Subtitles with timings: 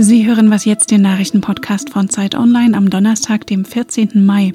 [0.00, 4.24] Sie hören was jetzt den Nachrichtenpodcast von Zeit Online am Donnerstag, dem 14.
[4.24, 4.52] Mai.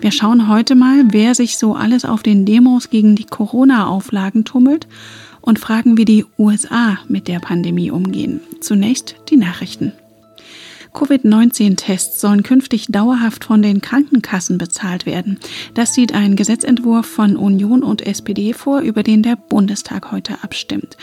[0.00, 4.88] Wir schauen heute mal, wer sich so alles auf den Demos gegen die Corona-Auflagen tummelt
[5.42, 8.40] und fragen, wie die USA mit der Pandemie umgehen.
[8.62, 9.92] Zunächst die Nachrichten.
[10.96, 15.38] Covid-19-Tests sollen künftig dauerhaft von den Krankenkassen bezahlt werden.
[15.74, 20.96] Das sieht ein Gesetzentwurf von Union und SPD vor, über den der Bundestag heute abstimmt.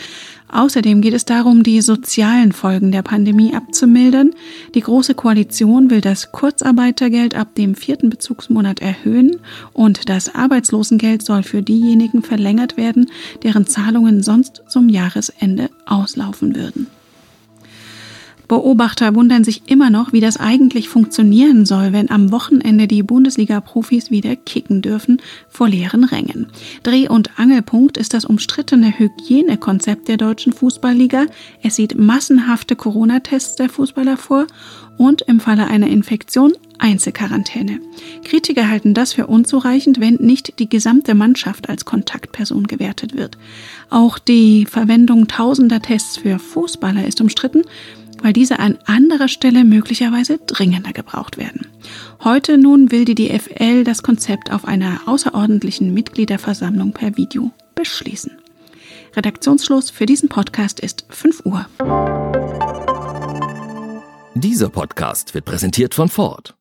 [0.48, 4.32] Außerdem geht es darum, die sozialen Folgen der Pandemie abzumildern.
[4.74, 9.36] Die Große Koalition will das Kurzarbeitergeld ab dem vierten Bezugsmonat erhöhen
[9.72, 13.10] und das Arbeitslosengeld soll für diejenigen verlängert werden,
[13.44, 16.88] deren Zahlungen sonst zum Jahresende auslaufen würden.
[18.54, 24.12] Beobachter wundern sich immer noch, wie das eigentlich funktionieren soll, wenn am Wochenende die Bundesliga-Profis
[24.12, 26.46] wieder kicken dürfen vor leeren Rängen.
[26.84, 31.26] Dreh- und Angelpunkt ist das umstrittene Hygienekonzept der deutschen Fußballliga.
[31.64, 34.46] Es sieht massenhafte Corona-Tests der Fußballer vor
[34.98, 37.80] und im Falle einer Infektion Einzelquarantäne.
[38.24, 43.38] Kritiker halten das für unzureichend, wenn nicht die gesamte Mannschaft als Kontaktperson gewertet wird.
[43.90, 47.62] Auch die Verwendung tausender Tests für Fußballer ist umstritten
[48.24, 51.66] weil diese an anderer Stelle möglicherweise dringender gebraucht werden.
[52.24, 58.32] Heute nun will die DFL das Konzept auf einer außerordentlichen Mitgliederversammlung per Video beschließen.
[59.14, 61.66] Redaktionsschluss für diesen Podcast ist 5 Uhr.
[64.34, 66.56] Dieser Podcast wird präsentiert von Ford.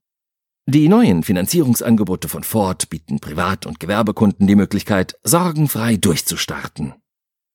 [0.65, 6.93] Die neuen Finanzierungsangebote von Ford bieten Privat- und Gewerbekunden die Möglichkeit, sorgenfrei durchzustarten.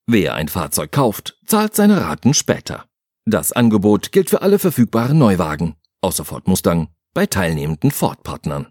[0.06, 2.88] Wer ein Fahrzeug kauft, zahlt seine Raten später.
[3.31, 8.69] Das Angebot gilt für alle verfügbaren Neuwagen, außer Ford Mustang, bei teilnehmenden Ford-Partnern.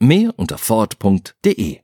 [0.00, 1.78] Mehr unter Ford.de.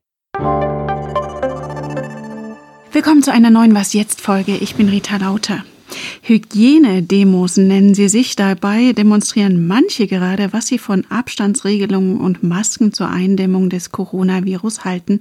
[2.91, 4.57] Willkommen zu einer neuen Was jetzt Folge.
[4.57, 5.65] Ich bin Rita Lauter.
[6.23, 8.37] Hygienedemos nennen sie sich.
[8.37, 15.21] Dabei demonstrieren manche gerade, was sie von Abstandsregelungen und Masken zur Eindämmung des Coronavirus halten,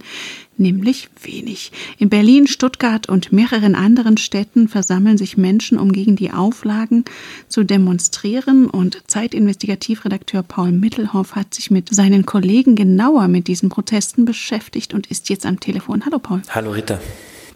[0.58, 1.72] nämlich wenig.
[1.98, 7.06] In Berlin, Stuttgart und mehreren anderen Städten versammeln sich Menschen, um gegen die Auflagen
[7.48, 8.68] zu demonstrieren.
[8.68, 15.08] Und Zeitinvestigativredakteur Paul Mittelhoff hat sich mit seinen Kollegen genauer mit diesen Protesten beschäftigt und
[15.08, 16.06] ist jetzt am Telefon.
[16.06, 16.42] Hallo Paul.
[16.50, 17.00] Hallo Rita.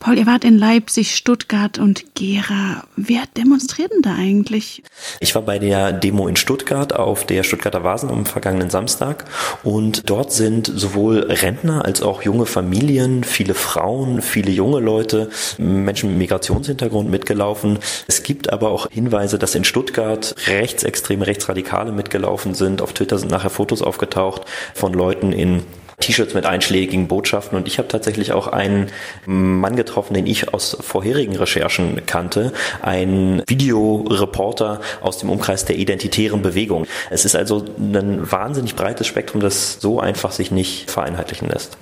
[0.06, 2.84] Paul, ihr wart in Leipzig, Stuttgart und Gera.
[2.96, 4.84] Wer demonstriert denn da eigentlich?
[5.20, 9.26] Ich war bei der Demo in Stuttgart auf der Stuttgarter Vasen am vergangenen Samstag
[9.64, 16.12] und dort sind sowohl Rentner als auch junge Familien, viele Frauen, viele junge Leute, Menschen
[16.12, 17.80] mit Migrationshintergrund mitgelaufen.
[18.06, 22.84] Es gibt aber auch Hinweise, dass in Stuttgart rechtsextreme, rechtsradikale mitgelaufen sind.
[22.84, 24.44] Auf Twitter sind nachher Fotos aufgetaucht
[24.76, 25.64] von Leuten in
[26.00, 28.88] T-Shirts mit einschlägigen Botschaften und ich habe tatsächlich auch einen
[29.26, 36.42] Mann getroffen, den ich aus vorherigen Recherchen kannte, ein Videoreporter aus dem Umkreis der identitären
[36.42, 36.86] Bewegung.
[37.10, 41.78] Es ist also ein wahnsinnig breites Spektrum, das so einfach sich nicht vereinheitlichen lässt.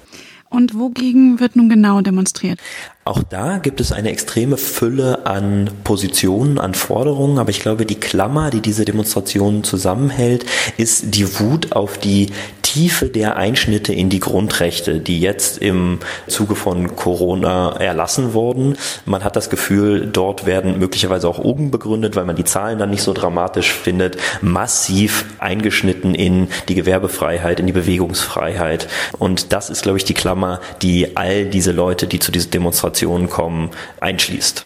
[0.53, 2.59] Und wogegen wird nun genau demonstriert?
[3.06, 8.00] Auch da gibt es eine extreme Fülle an Positionen, an Forderungen, aber ich glaube, die
[8.00, 10.46] Klammer, die diese Demonstration zusammenhält,
[10.78, 12.28] ist die Wut auf die
[12.62, 18.78] Tiefe der Einschnitte in die Grundrechte, die jetzt im Zuge von Corona erlassen wurden.
[19.06, 22.90] Man hat das Gefühl, dort werden möglicherweise auch oben begründet, weil man die Zahlen dann
[22.90, 28.88] nicht so dramatisch findet, massiv eingeschnitten in die Gewerbefreiheit, in die Bewegungsfreiheit.
[29.19, 32.93] Und das ist, glaube ich, die Klammer, die all diese Leute, die zu diesen Demonstrationen
[33.30, 34.66] kommen, einschließt.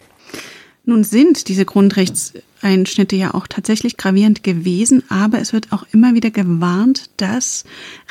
[0.84, 6.30] Nun sind diese Grundrechtseinschnitte ja auch tatsächlich gravierend gewesen, aber es wird auch immer wieder
[6.30, 7.64] gewarnt, dass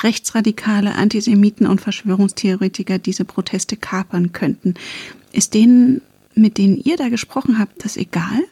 [0.04, 4.76] rechtsradikale Antisemiten und Verschwörungstheoretiker diese Proteste kapern könnten.
[5.32, 6.02] Ist denen,
[6.36, 8.44] mit denen ihr da gesprochen habt, das egal?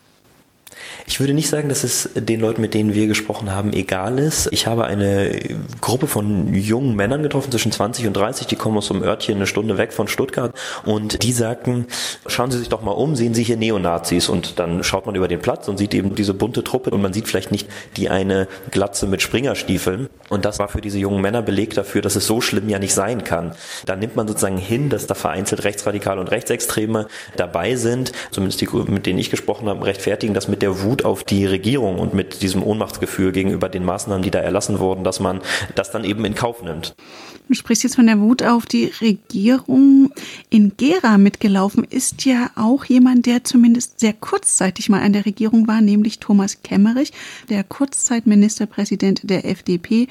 [1.08, 4.48] Ich würde nicht sagen, dass es den Leuten, mit denen wir gesprochen haben, egal ist.
[4.52, 5.40] Ich habe eine
[5.82, 9.48] Gruppe von jungen Männern getroffen, zwischen 20 und 30, die kommen aus einem Örtchen eine
[9.48, 10.54] Stunde weg von Stuttgart.
[10.84, 11.88] Und die sagten,
[12.28, 14.30] schauen Sie sich doch mal um, sehen Sie hier Neonazis.
[14.30, 16.90] Und dann schaut man über den Platz und sieht eben diese bunte Truppe.
[16.92, 17.68] Und man sieht vielleicht nicht
[17.98, 20.10] die eine Glatze mit Springerstiefeln.
[20.30, 22.94] Und das war für diese jungen Männer Beleg dafür, dass es so schlimm ja nicht
[22.94, 23.54] sein kann.
[23.86, 28.68] Da nimmt man sozusagen hin, dass da vereinzelt Rechtsradikale und Rechtsextreme dabei sind, zumindest die,
[28.68, 32.42] mit denen ich gesprochen habe, rechtfertigen das mit der Wut auf die Regierung und mit
[32.42, 35.42] diesem Ohnmachtsgefühl gegenüber den Maßnahmen, die da erlassen wurden, dass man
[35.76, 36.96] das dann eben in Kauf nimmt.
[37.48, 40.12] Du sprichst jetzt von der Wut auf die Regierung.
[40.50, 45.68] In Gera mitgelaufen ist ja auch jemand, der zumindest sehr kurzzeitig mal an der Regierung
[45.68, 47.14] war, nämlich Thomas Kemmerich,
[47.52, 50.08] der Kurzzeitministerpräsident der FDP,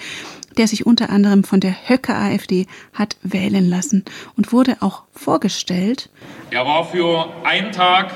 [0.57, 4.05] der sich unter anderem von der Höcke AfD hat wählen lassen
[4.37, 6.11] und wurde auch vorgestellt.
[6.53, 8.13] Er war für einen Tag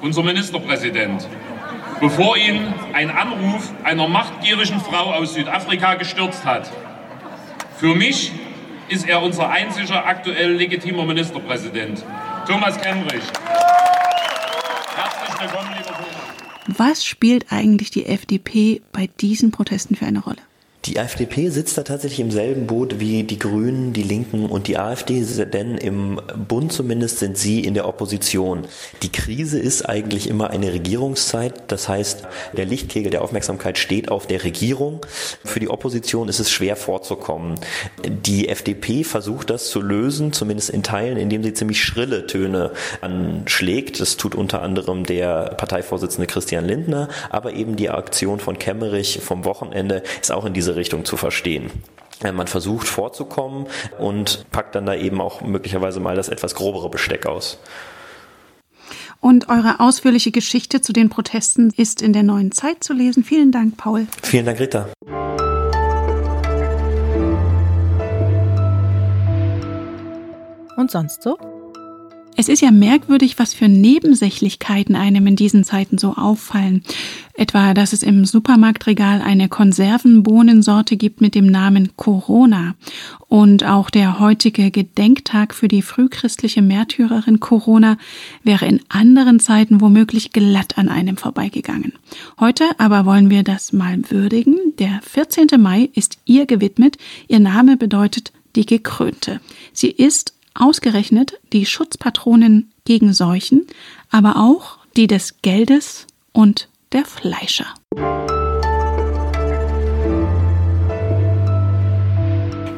[0.00, 1.28] unser Ministerpräsident.
[2.00, 6.70] Bevor ihn ein Anruf einer machtgierigen Frau aus Südafrika gestürzt hat.
[7.76, 8.32] Für mich
[8.88, 12.04] ist er unser einziger aktuell legitimer Ministerpräsident,
[12.46, 13.22] Thomas Kemmerich.
[14.96, 16.78] Herzlich willkommen, lieber Thomas.
[16.78, 20.38] Was spielt eigentlich die FDP bei diesen Protesten für eine Rolle?
[20.84, 24.78] Die FDP sitzt da tatsächlich im selben Boot wie die Grünen, die Linken und die
[24.78, 25.22] AfD,
[25.52, 28.62] denn im Bund zumindest sind sie in der Opposition.
[29.02, 32.22] Die Krise ist eigentlich immer eine Regierungszeit, das heißt,
[32.56, 35.00] der Lichtkegel der Aufmerksamkeit steht auf der Regierung.
[35.44, 37.56] Für die Opposition ist es schwer vorzukommen.
[38.06, 42.70] Die FDP versucht das zu lösen, zumindest in Teilen, indem sie ziemlich schrille Töne
[43.00, 44.00] anschlägt.
[44.00, 49.44] Das tut unter anderem der Parteivorsitzende Christian Lindner, aber eben die Aktion von Kemmerich vom
[49.44, 51.70] Wochenende ist auch in diese Richtung zu verstehen.
[52.22, 53.66] Äh, man versucht vorzukommen
[53.98, 57.58] und packt dann da eben auch möglicherweise mal das etwas grobere Besteck aus.
[59.20, 63.24] Und eure ausführliche Geschichte zu den Protesten ist in der neuen Zeit zu lesen.
[63.24, 64.06] Vielen Dank, Paul.
[64.22, 64.88] Vielen Dank, Rita.
[70.76, 71.57] Und sonst so?
[72.40, 76.84] Es ist ja merkwürdig, was für Nebensächlichkeiten einem in diesen Zeiten so auffallen.
[77.34, 82.76] Etwa, dass es im Supermarktregal eine Konservenbohnensorte gibt mit dem Namen Corona.
[83.26, 87.98] Und auch der heutige Gedenktag für die frühchristliche Märtyrerin Corona
[88.44, 91.94] wäre in anderen Zeiten womöglich glatt an einem vorbeigegangen.
[92.38, 94.54] Heute aber wollen wir das mal würdigen.
[94.78, 95.60] Der 14.
[95.60, 96.98] Mai ist ihr gewidmet.
[97.26, 99.40] Ihr Name bedeutet die Gekrönte.
[99.72, 103.66] Sie ist ausgerechnet die Schutzpatronin gegen Seuchen,
[104.10, 107.66] aber auch die des Geldes und der Fleischer.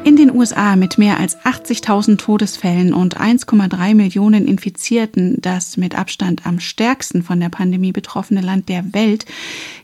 [0.03, 6.45] In den USA mit mehr als 80.000 Todesfällen und 1,3 Millionen Infizierten, das mit Abstand
[6.45, 9.25] am stärksten von der Pandemie betroffene Land der Welt,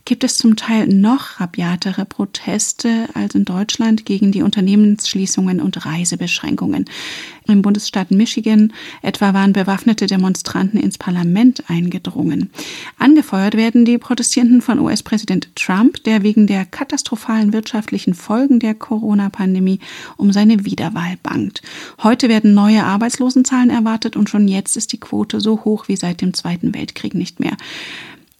[0.07, 6.85] gibt es zum Teil noch rabiatere Proteste als in Deutschland gegen die Unternehmensschließungen und Reisebeschränkungen.
[7.45, 8.71] Im Bundesstaat Michigan
[9.01, 12.51] etwa waren bewaffnete Demonstranten ins Parlament eingedrungen.
[12.97, 19.79] Angefeuert werden die Protestierenden von US-Präsident Trump, der wegen der katastrophalen wirtschaftlichen Folgen der Corona-Pandemie
[20.15, 21.61] um seine Wiederwahl bangt.
[22.01, 26.21] Heute werden neue Arbeitslosenzahlen erwartet und schon jetzt ist die Quote so hoch wie seit
[26.21, 27.57] dem Zweiten Weltkrieg nicht mehr.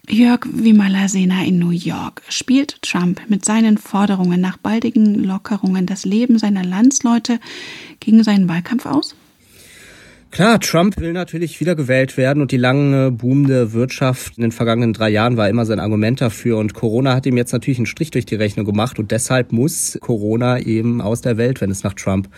[0.10, 2.22] Jörg Vimalasena in New York.
[2.30, 7.40] Spielt Trump mit seinen Forderungen nach baldigen Lockerungen das Leben seiner Landsleute
[8.00, 9.16] gegen seinen Wahlkampf aus?
[10.32, 14.94] Klar, Trump will natürlich wieder gewählt werden und die lange boomende Wirtschaft in den vergangenen
[14.94, 18.12] drei Jahren war immer sein Argument dafür und Corona hat ihm jetzt natürlich einen Strich
[18.12, 21.94] durch die Rechnung gemacht und deshalb muss Corona eben aus der Welt, wenn es nach
[21.94, 22.30] Trump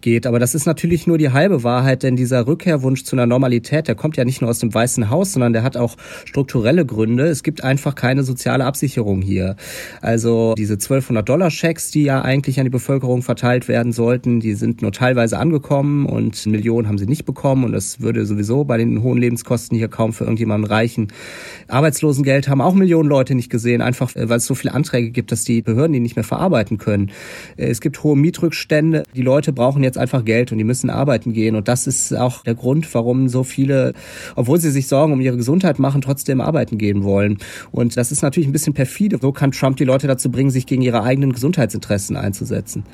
[0.00, 0.26] geht.
[0.26, 3.94] Aber das ist natürlich nur die halbe Wahrheit, denn dieser Rückkehrwunsch zu einer Normalität, der
[3.94, 7.26] kommt ja nicht nur aus dem Weißen Haus, sondern der hat auch strukturelle Gründe.
[7.26, 9.56] Es gibt einfach keine soziale Absicherung hier.
[10.00, 14.54] Also diese 1200 Dollar Schecks, die ja eigentlich an die Bevölkerung verteilt werden sollten, die
[14.54, 18.64] sind nur teilweise angekommen und Millionen haben sie nicht nicht bekommen und das würde sowieso
[18.64, 21.08] bei den hohen Lebenskosten hier kaum für irgendjemanden reichen.
[21.66, 25.32] Arbeitslosengeld haben auch Millionen Leute nicht gesehen, einfach äh, weil es so viele Anträge gibt,
[25.32, 27.10] dass die Behörden die nicht mehr verarbeiten können.
[27.56, 31.32] Äh, es gibt hohe Mietrückstände, die Leute brauchen jetzt einfach Geld und die müssen arbeiten
[31.32, 33.94] gehen und das ist auch der Grund, warum so viele,
[34.36, 37.38] obwohl sie sich Sorgen um ihre Gesundheit machen, trotzdem arbeiten gehen wollen.
[37.70, 39.18] Und das ist natürlich ein bisschen perfide.
[39.20, 42.84] So kann Trump die Leute dazu bringen, sich gegen ihre eigenen Gesundheitsinteressen einzusetzen.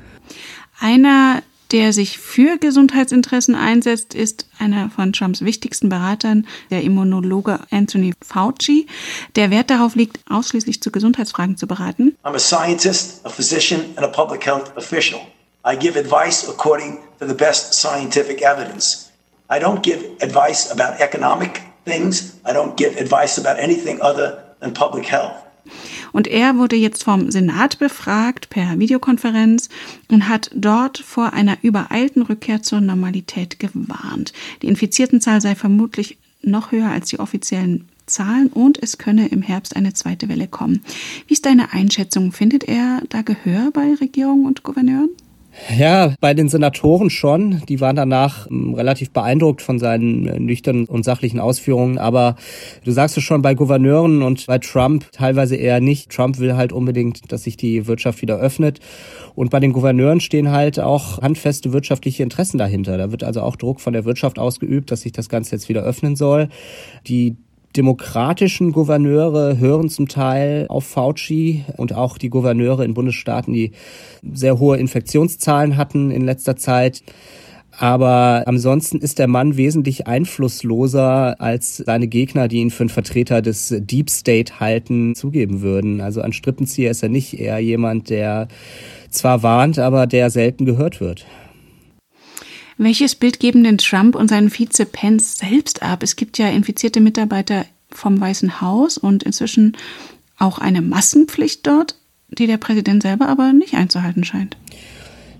[0.79, 8.13] Einer der sich für Gesundheitsinteressen einsetzt, ist einer von Trumps wichtigsten Beratern, der Immunologe Anthony
[8.23, 8.87] Fauci,
[9.35, 12.15] der Wert darauf liegt, ausschließlich zu Gesundheitsfragen zu beraten.
[12.23, 15.21] I'm a scientist, a physician and a public health official.
[15.67, 19.11] I give advice according to the best scientific evidence.
[19.49, 22.35] I don't give advice about economic things.
[22.45, 25.33] I don't give advice about anything other than public health.
[26.13, 29.71] Und er wurde jetzt vom Senat befragt per Videokonferenz
[30.11, 34.35] und hat dort vor einer übereilten Rückkehr zur Normalität gewarnt.
[34.61, 39.77] Die Infiziertenzahl sei vermutlich noch höher als die offiziellen Zahlen und es könne im Herbst
[39.77, 40.85] eine zweite Welle kommen.
[41.27, 42.33] Wie ist deine Einschätzung?
[42.33, 45.09] Findet er da Gehör bei Regierung und Gouverneuren?
[45.77, 47.63] Ja, bei den Senatoren schon.
[47.69, 51.99] Die waren danach ähm, relativ beeindruckt von seinen äh, nüchternen und sachlichen Ausführungen.
[51.99, 52.37] Aber
[52.85, 56.11] du sagst es schon, bei Gouverneuren und bei Trump teilweise eher nicht.
[56.11, 58.81] Trump will halt unbedingt, dass sich die Wirtschaft wieder öffnet.
[59.35, 62.99] Und bei den Gouverneuren stehen halt auch handfeste wirtschaftliche Interessen dahinter.
[62.99, 65.83] Da wird also auch Druck von der Wirtschaft ausgeübt, dass sich das Ganze jetzt wieder
[65.83, 66.49] öffnen soll.
[67.07, 67.37] Die
[67.77, 73.73] demokratischen Gouverneure hören zum Teil auf Fauci und auch die Gouverneure in Bundesstaaten, die
[74.33, 77.03] sehr hohe Infektionszahlen hatten in letzter Zeit.
[77.77, 83.43] Aber ansonsten ist der Mann wesentlich einflussloser als seine Gegner, die ihn für einen Vertreter
[83.43, 86.01] des Deep State halten, zugeben würden.
[86.01, 88.47] Also ein Strippenzieher ist er nicht, eher jemand, der
[89.11, 91.27] zwar warnt, aber der selten gehört wird.
[92.77, 96.03] Welches Bild geben denn Trump und seinen Vize Pence selbst ab?
[96.03, 99.77] Es gibt ja infizierte Mitarbeiter vom Weißen Haus und inzwischen
[100.39, 101.97] auch eine Maskenpflicht dort,
[102.29, 104.57] die der Präsident selber aber nicht einzuhalten scheint.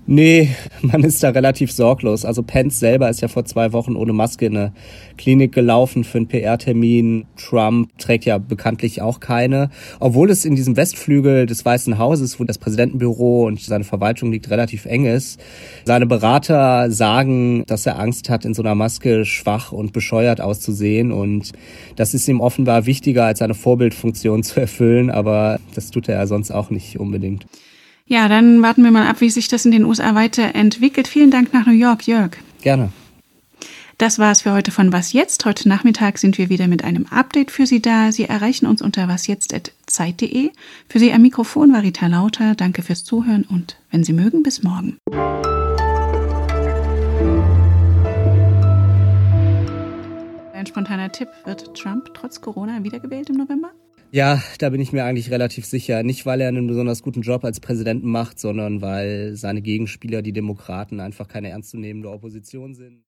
[0.07, 0.49] Nee,
[0.81, 2.25] man ist da relativ sorglos.
[2.25, 4.73] Also Pence selber ist ja vor zwei Wochen ohne Maske in eine
[5.17, 7.25] Klinik gelaufen für einen PR-Termin.
[7.37, 9.71] Trump trägt ja bekanntlich auch keine.
[9.99, 14.51] Obwohl es in diesem Westflügel des Weißen Hauses, wo das Präsidentenbüro und seine Verwaltung liegt,
[14.51, 15.39] relativ eng ist.
[15.85, 21.11] Seine Berater sagen, dass er Angst hat, in so einer Maske schwach und bescheuert auszusehen.
[21.11, 21.53] Und
[21.95, 25.09] das ist ihm offenbar wichtiger, als seine Vorbildfunktion zu erfüllen.
[25.09, 27.47] Aber das tut er ja sonst auch nicht unbedingt.
[28.07, 31.07] Ja, dann warten wir mal ab, wie sich das in den USA weiterentwickelt.
[31.07, 32.37] Vielen Dank nach New York, Jörg.
[32.61, 32.91] Gerne.
[33.97, 35.45] Das war's für heute von Was Jetzt.
[35.45, 38.11] Heute Nachmittag sind wir wieder mit einem Update für Sie da.
[38.11, 40.51] Sie erreichen uns unter wasjetzt.zeit.de.
[40.87, 42.53] Für Sie am Mikrofon war Rita Lauter.
[42.53, 44.97] Danke fürs Zuhören und wenn Sie mögen, bis morgen.
[50.53, 51.29] Ein spontaner Tipp.
[51.45, 53.71] Wird Trump trotz Corona wiedergewählt im November?
[54.15, 56.01] Ja, da bin ich mir eigentlich relativ sicher.
[56.01, 60.31] Nicht, weil er einen besonders guten Job als Präsidenten macht, sondern weil seine Gegenspieler, die
[60.31, 63.03] Demokraten, einfach keine ernstzunehmende Opposition sind.